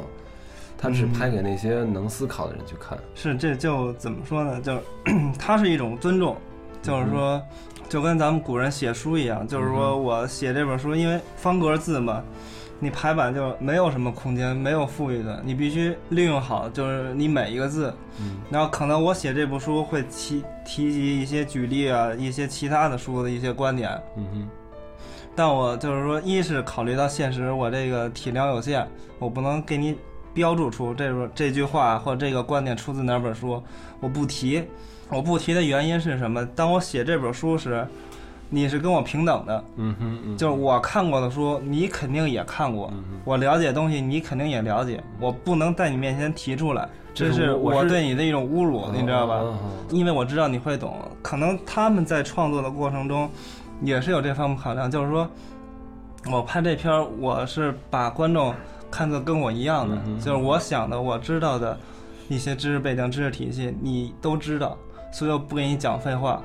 [0.81, 4.59] 他只拍给那些能思考的人去看，是这就怎么说呢？
[4.59, 4.81] 就
[5.37, 6.35] 它是一种尊重，
[6.81, 7.39] 就是说，
[7.87, 12.23] 就跟咱们古人写书一样，就是说我写这本书，因为方格字嘛，
[12.79, 17.93] 你排版就没有什么空间，没有富裕的，你必须利用好，就是你每一个字。
[18.19, 23.91] 嗯然后可能我写这部书会提提及一些举例啊，一些其他的书的一些观点。
[24.17, 24.49] 嗯哼。
[25.35, 28.85] 但我就是说，一是考虑到现实，我这个体量有限，
[29.19, 29.95] 我不能给你。
[30.33, 33.61] 标注出这个这句话或这个观点出自哪本书，
[33.99, 34.63] 我不提，
[35.09, 36.45] 我不提的原因是什么？
[36.55, 37.85] 当我写这本书时，
[38.49, 42.91] 你是跟我平等的，嗯哼，就是我看过的书，你肯定也看过，
[43.25, 49.41] 我了解东西，你肯定也了解，我不能在你面前提出来，这是我对你的一种侮辱，你知道吧？
[49.89, 53.29] 因为我知道你会懂，可能他们在创作的过程中
[53.81, 55.29] 也是有这方面考量，就是说
[56.31, 58.53] 我拍这片儿，我是把观众。
[58.91, 61.77] 看作跟我一样的，就是我想的，我知道的
[62.27, 64.77] 一些知识背景、知识体系，你都知道，
[65.11, 66.41] 所以我不给你讲废话，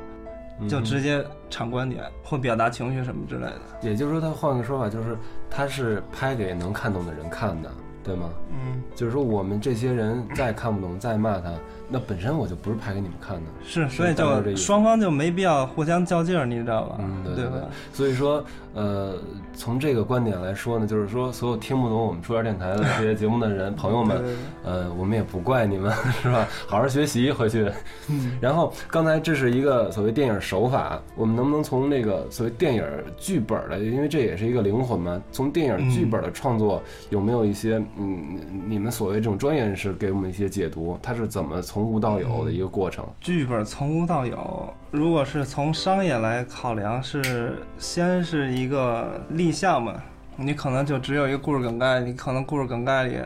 [0.69, 3.61] 就直接阐观点或表达情绪什么之类的。
[3.83, 5.19] 也就是说，他换个说法，就是
[5.51, 7.71] 他是拍给能看懂的人看的，
[8.03, 8.31] 对吗？
[8.51, 11.53] 嗯，就是说我们这些人再看不懂、再骂他。
[11.89, 16.97] 那本身我就不是拍给你们看的，是，所以就双方就没必要互相较劲儿，你知道吧？
[16.99, 17.61] 嗯，对对对。
[17.93, 18.45] 所以说，
[18.77, 19.15] 呃，
[19.55, 24.23] 从这个观点来说呢，就是说，所有听不懂我们出边电台的这些节目的人朋友们，
[24.65, 26.47] 呃，我们也不怪你们，是吧？
[26.69, 27.71] 好好学习回去。
[28.41, 32.85] 然后刚才这是一个所谓电影手法，我们能不能从那个所谓电影
[33.17, 35.23] 剧本的，因为这也是一个灵魂嘛？
[35.31, 40.99] 从电影剧本的创作有没有一些，嗯，你们所谓这种专业人士给我们一些解读？
[41.01, 43.07] 它是怎么从从无到有的一个过程。
[43.21, 49.95] 剧本从无到有，如果是从商业来考量，是先是一个立项嘛？
[50.37, 53.19] 你可能就只有一个故事梗概，你可能故事梗概里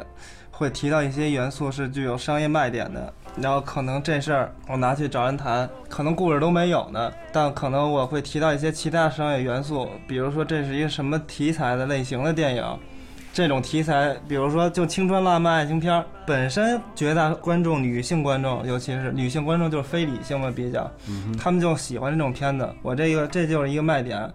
[0.50, 12.64] 会提到一些元素是具有商业卖点的，然后可能这事儿我拿去找人谈，可能故事都没有呢，但可能我会提到一些其他商业元素，比如说这是一个什么题材的类型的电影。
[13.32, 20.90] 这种题材，比如说就青春浪漫爱情片儿，本身绝大观众女性观众，尤其是女性观众就是非理性的比较，
[21.38, 22.68] 他们就喜欢这种片子。
[22.82, 24.28] 我这个这就是一个卖点，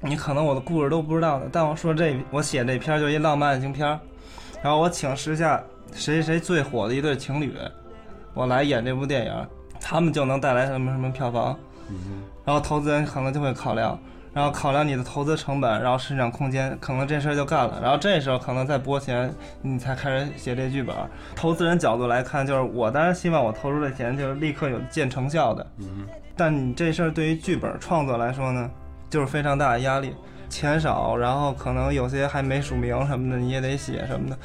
[0.00, 3.98] 你可能我的故事都不知道的，但我说这我写这片儿就一浪漫爱情片儿，
[4.62, 5.60] 然后我请时下
[5.92, 7.52] 谁谁最火的一对情侣，
[8.34, 9.46] 我来演这部电影，
[9.80, 11.58] 他们就能带来什么什么票房，
[12.44, 13.98] 然后投资人可能就会考量。
[14.34, 17.78] 然后考量你的投资成本，然后市场空间，可能这事儿就干了。
[17.82, 20.94] 然后这时候可能再拨钱，你才开始写这剧本。
[21.36, 25.66] 投资人角度来看，就是我当然希望我投入的钱就是立刻有见成效的。
[25.78, 26.06] 嗯。
[26.36, 28.70] 但你这事儿对于剧本创作来说呢，
[29.10, 30.14] 就是非常大的压力。
[30.48, 34.36] 钱少，然后可能有些还没署名什么的，你也得写什么的，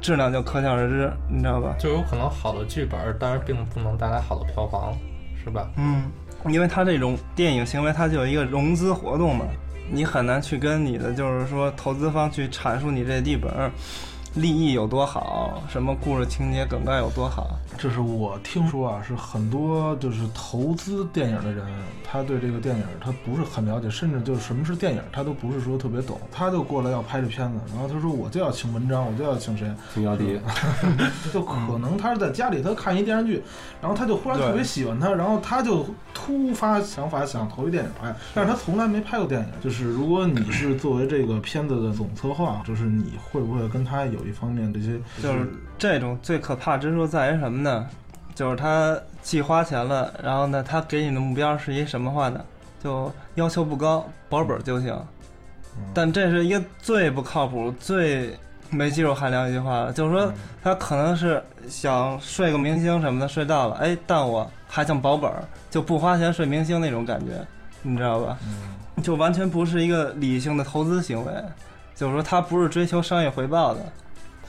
[0.00, 1.74] 质量就可想而知，你知道吧？
[1.78, 4.92] 就有可能好的剧本，当然并不能带来好的票房，
[5.36, 5.70] 是吧？
[5.76, 6.10] 嗯，
[6.48, 9.44] 因为它这种电影行为，它就有一个融资活动嘛，
[9.90, 13.50] 你很难去跟你的就是说投资方去阐述你这剧本。
[14.34, 17.56] 利益有多好，什么故事情节梗概有多好？
[17.78, 21.64] 这是我听说啊，是很多就是投资电影的人，
[22.02, 30.40] 他对这个电影他不是很了解，甚至就是什么是电影，他都不是说特别懂，他就过来要拍这片子，然后他说我就要请文章，我就要请谁，请姚笛，
[31.32, 33.40] 就可能他是在家里他看一电视剧，
[33.80, 39.46] 然后他就忽然特别喜欢他，然后他就突发想法想投一电影拍，但是他从来没拍过电影。
[39.62, 44.24] 就是如果你是作为这个片子的总策划，就是你会不会跟他有？
[44.24, 47.86] 一方面，这些就是这种最可怕之处在于什么呢？
[48.34, 52.40] 就是他既花钱了，然后呢，他给你的目标是一什么话呢？
[52.82, 54.96] 就要求不高，保本就行。
[55.92, 58.36] 但这是一个最不靠谱、最
[58.70, 59.92] 没技术含量一句话了。
[59.92, 60.32] 就是说，
[60.62, 65.30] 他可能是想睡个明星什么的，睡到了，哎，但我还想保本，
[65.70, 67.44] 就不花钱睡明星那种感觉，
[67.82, 68.36] 你知道吧？
[69.02, 71.32] 就完全不是一个理性的投资行为。
[71.94, 73.80] 就是说，他不是追求商业回报的。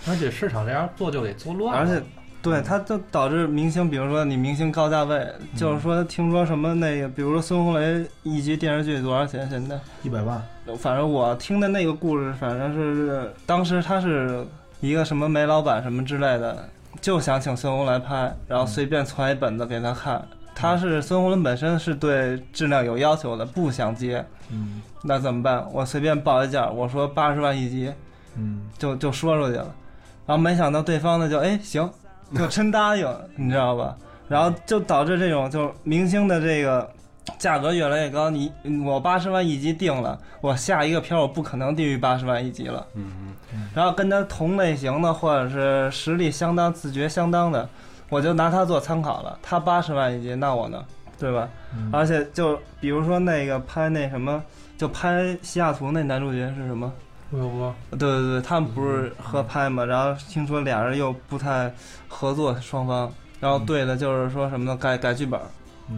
[0.08, 2.02] 而且市场这样做就给做乱，而且，
[2.42, 9.50] 对，它就导致明星，比如说你明星高价位，就是说听说什么那个，比如说孙红雷一集电视剧多少钱？
[9.50, 10.40] 现在一百万。
[10.78, 14.46] 反正我听的那个故事，反正是当时他是
[14.80, 16.70] 一个什么煤老板什么之类的，
[17.02, 20.24] 就想请孙红雷拍，然后随便传一本子给他看。
[20.54, 24.24] 他是孙红雷本身是对质量有要求的，不想接。
[24.52, 24.82] 嗯。
[25.04, 25.68] 那怎么办？
[25.72, 27.92] 我随便报一价，我说八十万一集，
[28.36, 29.76] 嗯，就就说出去了。
[30.26, 31.90] 然后没想到对方呢就哎行，
[32.36, 33.96] 就真答应，你知道吧？
[34.28, 36.92] 然后就导致这种就是明星的这个
[37.38, 38.30] 价格越来越高。
[38.30, 38.52] 你
[38.84, 42.86] 我八十万一集定了，我下一个片我不可能低于八十万一集了。
[42.96, 43.70] 嗯嗯。
[43.76, 47.70] 然后跟他同类型的或者是实力相当、自觉相当的，
[48.10, 49.38] 我就拿他做参考了。
[49.44, 50.84] 他八十万一集，那我呢？
[51.20, 51.48] 对吧？
[51.94, 54.44] 而且就比如说那个拍那什么，
[54.78, 56.92] 就拍西雅图那男主角是什么？
[57.32, 59.84] 吴秀波，对对对，他们不是合拍嘛？
[59.84, 61.74] 然后听说俩人又不太
[62.08, 64.78] 合作，双方，然后对的就是说什么呢？
[64.78, 65.40] 改改剧本，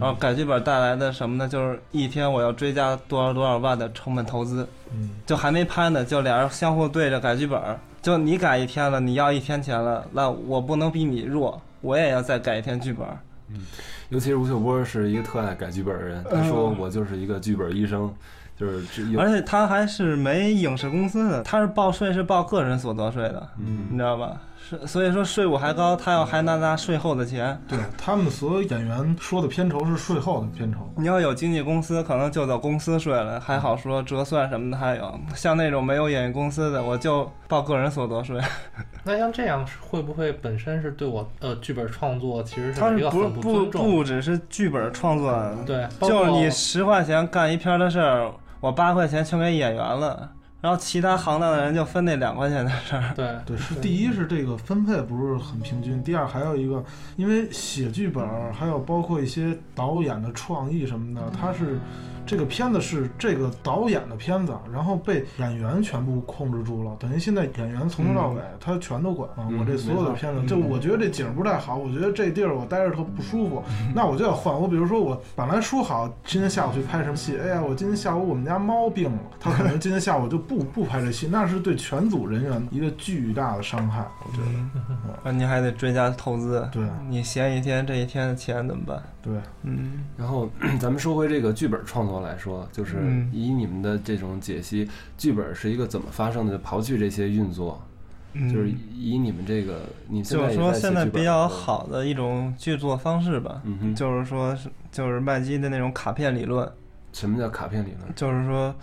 [0.00, 1.46] 后改剧本带来的什么呢？
[1.46, 7.60] 就是一天我要追加多少多少万的成本投资，嗯，就还没拍呢，就俩人相互对着改剧本，
[8.00, 13.06] 就你改一天了，你要一天钱了，那我不能比你弱，我也要再改一天剧本。
[13.50, 13.60] 嗯，
[14.08, 18.12] 尤其是吴秀波是一个特爱改剧本的人，他说我就是一个剧本医生。
[18.58, 24.40] 就是，而且他还是没影视公司的，他是报税是报个人所得税的，嗯，你知道吧？
[24.68, 27.58] 是，所以说税务还高，他要还拿拿税后的钱。
[27.66, 30.80] 对他们所有演员说的片酬是税后的片酬。
[30.96, 35.20] 你要有经纪公司，可能就走公司税了，还好说折算什么的还有。
[35.34, 38.38] 像那种没有演艺公司的，我就报个人所得税。
[39.04, 45.32] 那像这样会不会本身是对我呃剧本创作其实是一个很不不不只是剧本创作，
[45.64, 50.32] 对，就是你十块钱干一篇的事儿，我八块钱全给演员了。
[50.60, 53.12] 然后其他行当的人就分那两块钱的事儿。
[53.14, 56.82] 对对，是第一是这个分配不是很平均，第二还有一个，
[57.16, 61.78] 因为写剧本还有包括一些导演的创意什么的，他是。
[62.28, 69.48] 这个片子是这个导演的片子，然后被演员全部控制住了，等于现在演员从头到尾他全都管啊。
[69.58, 73.62] 我这所有的片子，就我觉得这景不太好，我觉得这地儿我待着特不舒服，
[73.96, 74.54] 那我就要换。
[74.54, 84.04] 我比如说我本来说好今天下午去拍什么戏，哎呀，我今天下午我们家猫病了，他可能今天下午就不不拍这戏，那是对全组人员一个巨大的伤害。
[84.26, 89.02] 我觉得，那你还得追加投资，对，你闲一天这一天的钱怎么办？
[89.28, 90.04] 对，嗯。
[90.16, 92.18] 然后 咱们说回这个剧本创作。
[92.18, 92.96] 来说，就是
[93.32, 96.58] 以你们的这种解析，剧本是一个怎么发生的？
[96.58, 97.80] 刨去这些运作，
[98.34, 103.62] 就是以你们这个，你就是说现在比较好的一种剧作方式吧。
[103.64, 106.68] 嗯，就是说，是就是麦基的那种卡片理论。
[107.12, 108.14] 什么叫卡片理论？
[108.16, 108.74] 就是说，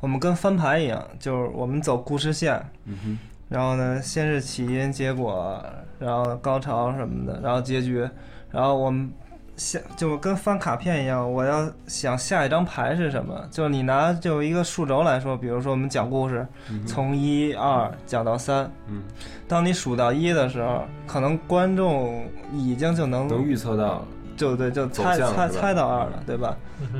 [0.00, 2.54] 我们跟翻牌一样，就是我们走故事线。
[2.86, 3.18] 嗯哼，
[3.50, 5.62] 然后呢，先是起因、结果，
[5.98, 8.08] 然后高潮什么的，然后结局，
[8.50, 9.12] 然后我们。
[9.60, 13.38] 下就跟翻卡片一样，我要想下一张牌是什么。
[13.50, 16.46] 就你拿就一个数轴来说，比如说我们讲故事，
[16.86, 19.02] 从一二讲到三，嗯，
[19.46, 24.02] 当你数到一的时候，可能观众已经就能能预测到，
[24.34, 26.56] 就对，就猜猜猜到二了，对吧？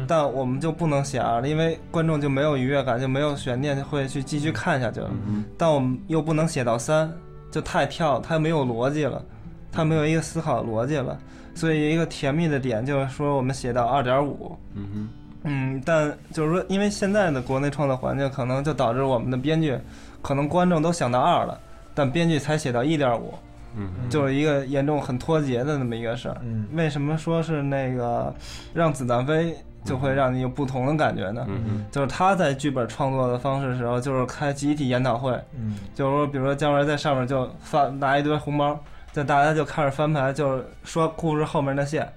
[0.07, 5.11] 但我们就不能写二了，因为观众就没有愉悦感，就没有悬念，会去继续看下去了。
[5.57, 7.11] 但我们又不能写到三，
[7.51, 9.25] 就太跳，太没有逻辑了，
[9.73, 11.19] 它没有一个思考逻辑了。
[11.55, 15.09] 所以一个甜蜜的点就是说，我们写到二点五，嗯哼，
[15.45, 19.79] 嗯，但就是说，因为现在的国内创作环境，可能就导致我们的编剧，
[20.23, 21.59] 可能观众都想到二了，
[21.95, 23.35] 但编剧才写到一点五，
[23.77, 26.37] 嗯，就是一个严重很脱节的那么一个事儿。
[26.43, 28.35] 嗯，为什么说是那个
[28.73, 31.47] 让子弹飞就会让你有不同的感觉呢？
[31.49, 38.79] 嗯就是他在剧本创作的方式时候，就是开集体研讨会，嗯，就是说，比如说姜文在上面就发拿一堆红包，
[39.13, 42.11] 就大家就开始翻牌，就是说故事后面的线，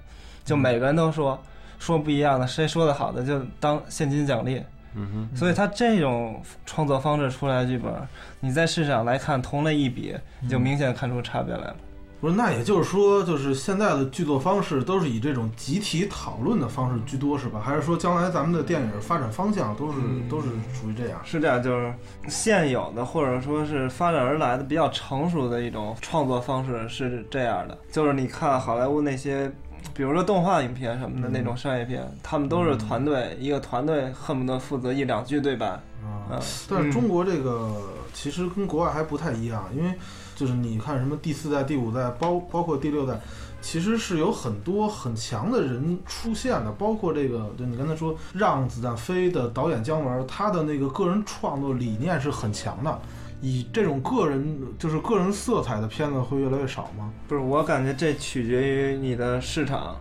[0.44, 1.40] 就每个人都说
[1.78, 4.62] 说不一样的，谁说的好的就当现金奖励。
[4.96, 7.92] 嗯哼所以他这种创作方式出来的剧本，
[8.38, 11.76] 你在市场来看同类一比，你就明显看出差别来了。
[12.24, 17.60] 不是，那也就是说，就是现在的剧作方式都是以这种集体讨论的方式居多，是吧？
[17.62, 21.20] 还是说将来咱们的电影发展方向都是、都是属于这样？
[21.22, 21.92] 是这样，就是
[22.26, 29.52] 现有的或者说是发展而来的比较成熟的一种创作方式是这样的，就是你看好莱坞那些，
[29.92, 37.70] 比如说动画影片什么的嗯那种商业片，他们都是团队，一个团队恨不得负责一两句对白，啊嗯，但是中国这个
[38.14, 39.92] 其实跟国外还不太一样，因为
[40.34, 43.20] 就是你看什么第四代、第五代，包包括第六代，
[43.60, 53.00] 其实是有很多很强的人出现的，包括这个，就你刚才说《让子弹飞》的导演姜文，他的那个个人创作理念是很强的。
[53.40, 57.12] 以这种个人就是个人色彩的片子会越来越少吗？
[57.28, 59.96] 不是，我感觉这取决于你的市场，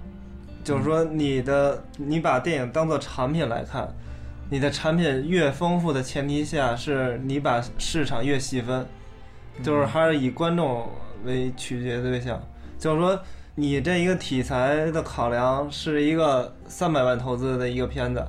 [0.64, 3.94] 就是说你的你把电影当做产品来看，
[4.50, 8.88] 你的产品越丰富的前提下，是你把市场越细分，
[9.62, 10.88] 就是还是以观众
[11.26, 12.42] 为取决对象，
[12.80, 13.20] 就是说
[13.56, 18.26] 你这一个题材的考量是一个三百万投资的一个片子，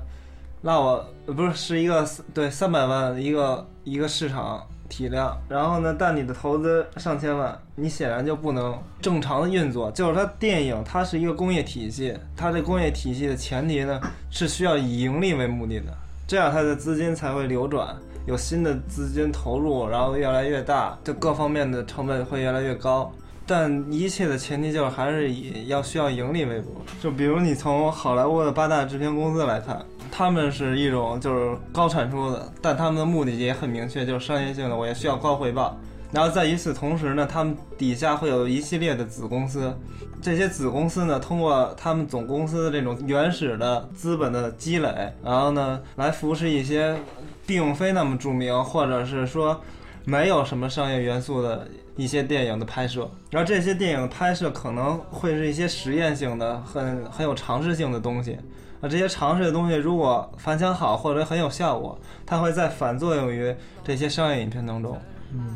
[0.60, 9.90] 那我不是是一个对三百万一个一个市场体量，然后呢，但你的投资上千万，你显然就不能正常的运作。
[9.92, 13.98] 就是它电影它是一个工业体系，它这工业体系的前提呢
[14.30, 15.86] 是需要以盈利为目的的，
[16.26, 17.96] 这样它的资金才会流转，
[18.26, 23.12] 有新的资金投入，然后越来越大，就各方面的成本会越来越高。
[23.46, 26.74] 但一切的前提就是还是以要需要盈利为主。
[27.02, 35.78] 就比如你从好莱坞的八大制片公司来看，他们是一种就是高产出的，但他们的目的也很明确，就是商业性的，我也需要高回报。
[36.14, 39.76] 然后在与此同时呢，他们底下会有一系列的子公司，
[40.22, 46.96] 这些子公司呢，通过他们总公司的这种原始的资本的积累，然后呢，来扶持一些
[47.44, 49.60] 并非那么著名，或者是说
[50.04, 53.10] 没有什么商业元素的一些电影的拍摄。
[53.30, 58.38] 然后这些电影拍摄可能会是一些实验性的、很很有尝试性的东西。
[58.80, 63.52] 啊，这些尝试的东西如果反响好或者很有效果，它会再反作用于
[63.82, 64.96] 这些商业影片当中。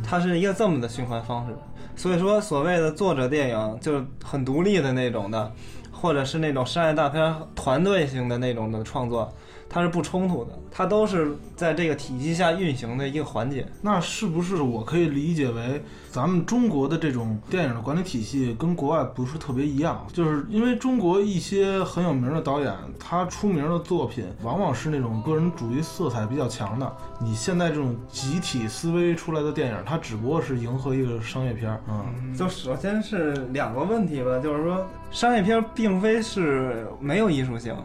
[0.03, 1.55] 它是一个这么的循环方式。
[1.97, 5.53] 所以说，所谓的作者电影就是很独立的那种的，
[5.91, 9.33] 或者是那种商业大片团队型的那种的创作，
[9.69, 13.67] 它是不冲突的，它都是在这个体系下运行的一个环节。
[13.83, 20.07] 那是不是我可以理解为，咱们中国的这种电影的管理体系跟国外不是特别一样？
[20.13, 26.91] 就是因为中国一些很有名的导演，他出名的作品往往是那种个人主义色彩比较强的。
[27.21, 32.07] 你现在这种集体思维出来的电影，它只不过是迎合一个商业片儿啊。
[32.37, 37.77] 就首先是两个问题吧，就是说商业片并非是没有艺术性。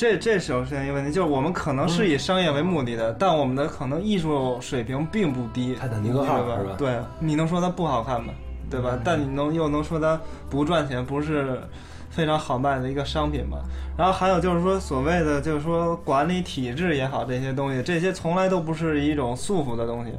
[0.00, 5.74] 这这首先一个问题，就是我们可能是以商业为目的的，但我们的可能艺术水平并不低。
[5.74, 8.32] 泰坦尼克号对是吧对，你能说它不好看吗？
[8.70, 8.98] 对吧？
[9.04, 11.60] 但你能又能说它不赚钱，不是
[12.08, 13.58] 非常好卖的一个商品吗？
[13.94, 20.14] 然后还有就是说，所谓的就是说管理体制也好，这些东西，这些从来都不是一种束缚的东西。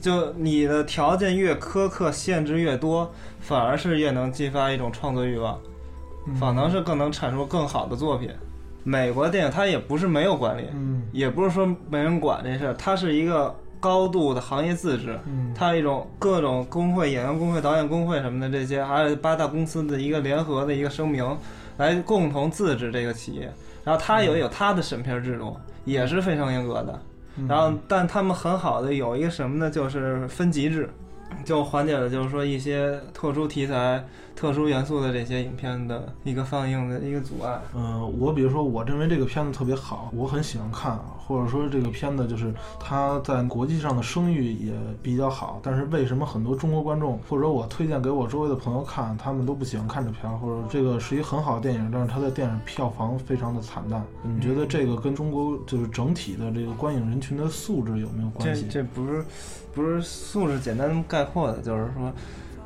[0.00, 5.58] 就你的条件越苛刻，限制越多，反而是越能激发一种创作欲望，
[6.38, 8.30] 反而是更能产出更好的作品。
[8.82, 21.36] 美国电影它也不是没有管理，嗯也不是说没人管这事儿，它是一个高度的行业自治，嗯它一种各种工会、演员工会、导演工会什么的这些，还有八大公司的一个联合的一个声明，
[21.76, 23.52] 来共同自治这个企业。
[23.82, 27.00] 然后它也有它的审片制度，也是非常严格的。
[27.48, 29.70] 然后，但他们很好的有一个什么呢？
[29.70, 30.90] 就是分级制，
[31.44, 34.04] 就缓解了就是说一些特殊题材、
[34.40, 37.60] 特殊元素的这些影片的一个放映的一个阻碍。
[37.74, 44.72] 呃，我比如说，我认为这个片子特别好，我很喜欢看，或者说这个片子就是它在国际上的声誉也
[45.02, 54.02] 比较好，但是为什么很多中国观众或者我推荐给我周围的朋友看，他们都不喜欢看这片，或者这个是一很好的电影，但是它的电影票房非常的惨淡。
[54.22, 58.66] 你觉得这个跟中国就是整体的这个观影人群的素质有没有关系？
[58.70, 59.22] 这不是
[59.74, 62.10] 不是素质简单概括的，就是说，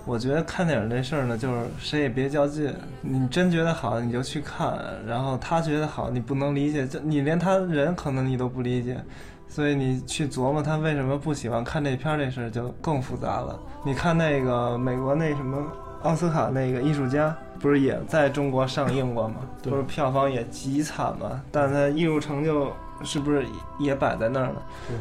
[0.07, 2.71] 我觉得看电影这事儿呢，就是谁也别较劲。
[3.01, 4.77] 你真觉得好，你就去看；
[5.07, 9.03] 然后他觉得好，你不能理解，就你连他人可能你都不理解，
[9.49, 13.59] 所以你去琢磨他为什么不喜欢看这片儿这事儿就更复杂了。
[13.83, 15.67] 你看那个美国那什么
[16.03, 19.37] 奥斯卡那个艺术家，不是也在中国上映过吗？
[19.63, 22.71] 不是票房也极惨嘛，但他艺术成就
[23.03, 23.43] 是不是
[23.79, 24.57] 也摆在那儿呢？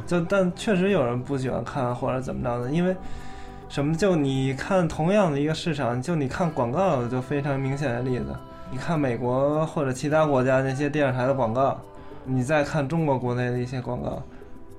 [0.08, 2.96] 就但确实有人不喜欢看或者怎么着的，因为。
[3.74, 3.96] 什么？
[3.96, 8.26] 就你看同样的一个市场，就你看广告，就非常明显的例子。
[8.70, 11.82] 你看美国或者其他国家那些电视台的广告，
[12.24, 14.22] 你再看中国国内的一些广告，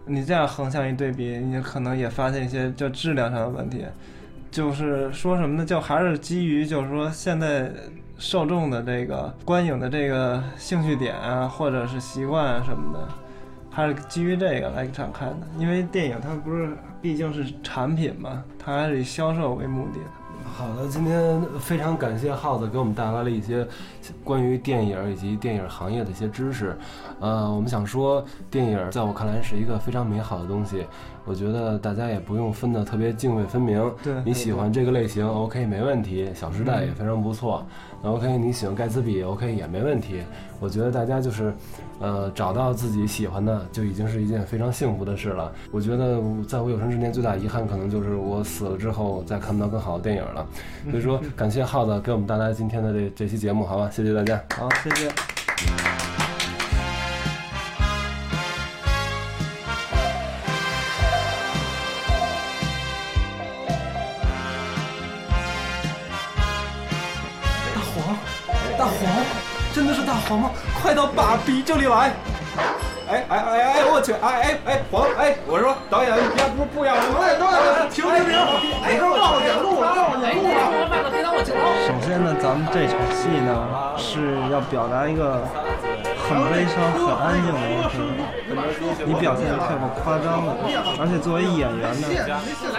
[0.06, 3.84] 你这样横向一对比，你可能也发现一些就质量上的问题。
[4.52, 5.64] 就是说什么呢？
[5.64, 7.68] 就还是基于就是说现在
[8.16, 13.08] 受众的这个观影的这个兴趣点啊，或者是习惯啊什么的。
[13.74, 20.06] 它是基于这个来展开的，因为电影它不是毕竟是产品嘛，它还是以销售为目的的。
[20.56, 23.66] 好的，今天非常感谢耗子给我们带来了一些
[24.22, 26.76] 关于电影以及电影行业的一些知识。
[27.18, 30.86] 呃，我们想说，电影在我看来是一个非常美好的东西。
[31.24, 33.92] 我觉得大家也不用分得特别泾渭分明。
[34.02, 36.30] 对，你喜欢这个类型，OK，没问题。
[36.34, 37.66] 小时代也非常不错。
[38.02, 40.22] 那 OK，你喜欢盖茨比，OK，也没问题。
[40.60, 41.52] 我觉得大家就是。
[42.00, 45.50] 呃，找到自己喜欢的就已经是一件非常幸福的事了。
[45.70, 50.44] 我觉得，在我有生之年最大遗憾，可能就是我死了之后再看不到更好的电影了。
[50.90, 53.88] 所以说， 感谢耗子给我们带来今天的这这期节目，好吧？
[53.90, 54.42] 谢谢大家。
[54.56, 55.43] 好，谢谢。
[70.28, 70.50] 好吗？
[70.82, 72.12] 快到爸比这里来！
[73.06, 74.12] 哎哎哎哎，我去！
[74.14, 76.94] 哎哎哎，黄哎，我说导演，要不不要？
[76.94, 77.60] 哎，导演，
[77.92, 78.32] 停停停！
[78.80, 80.72] 哎，让我点路，让我点路啊！
[81.12, 81.52] 别让我进
[81.84, 83.68] 首先呢，咱们这场戏呢
[84.00, 85.44] 是要表达一个
[86.24, 88.00] 很悲伤、很安静的一个事
[89.04, 90.56] 你表现的太过夸张了，
[90.96, 92.08] 而且作为演员呢，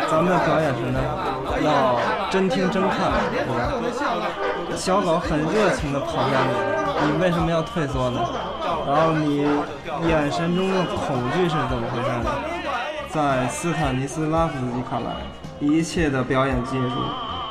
[0.09, 0.97] 咱们的表演时呢
[1.61, 3.13] 要真听真看，
[4.75, 6.53] 小狗很热情的跑向你。
[7.05, 8.19] 你为什么要退缩呢？
[8.87, 9.45] 然后你
[10.07, 12.31] 眼神中的恐惧是怎么回事呢？
[13.09, 15.11] 在斯坦尼斯拉夫斯基看来，
[15.59, 16.95] 一切的表演技术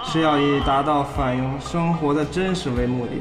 [0.04, 3.12] 是要以达到反映生活的真实为目的；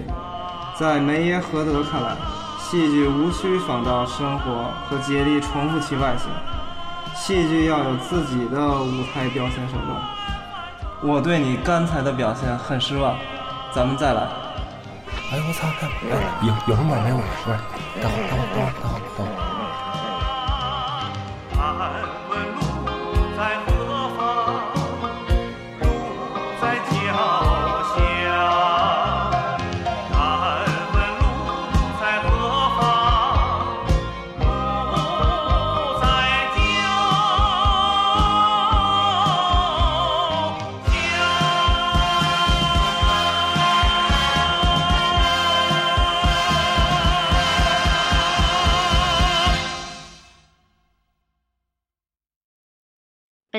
[0.78, 2.16] 在梅耶荷德看来，
[2.60, 6.30] 戏剧无需仿照生活和竭力重复其外形，
[7.16, 9.98] 戏剧要有自己的舞台表现手段。
[11.02, 13.16] 我对你刚才的表现很失望，
[13.74, 14.22] 咱们再来。
[15.32, 15.68] 哎我操！
[16.12, 16.14] 哎，
[16.46, 17.18] 有有什么没有？
[17.18, 17.58] 不是，
[18.02, 19.63] 等会儿，等会儿，等会儿，等会儿，等会儿。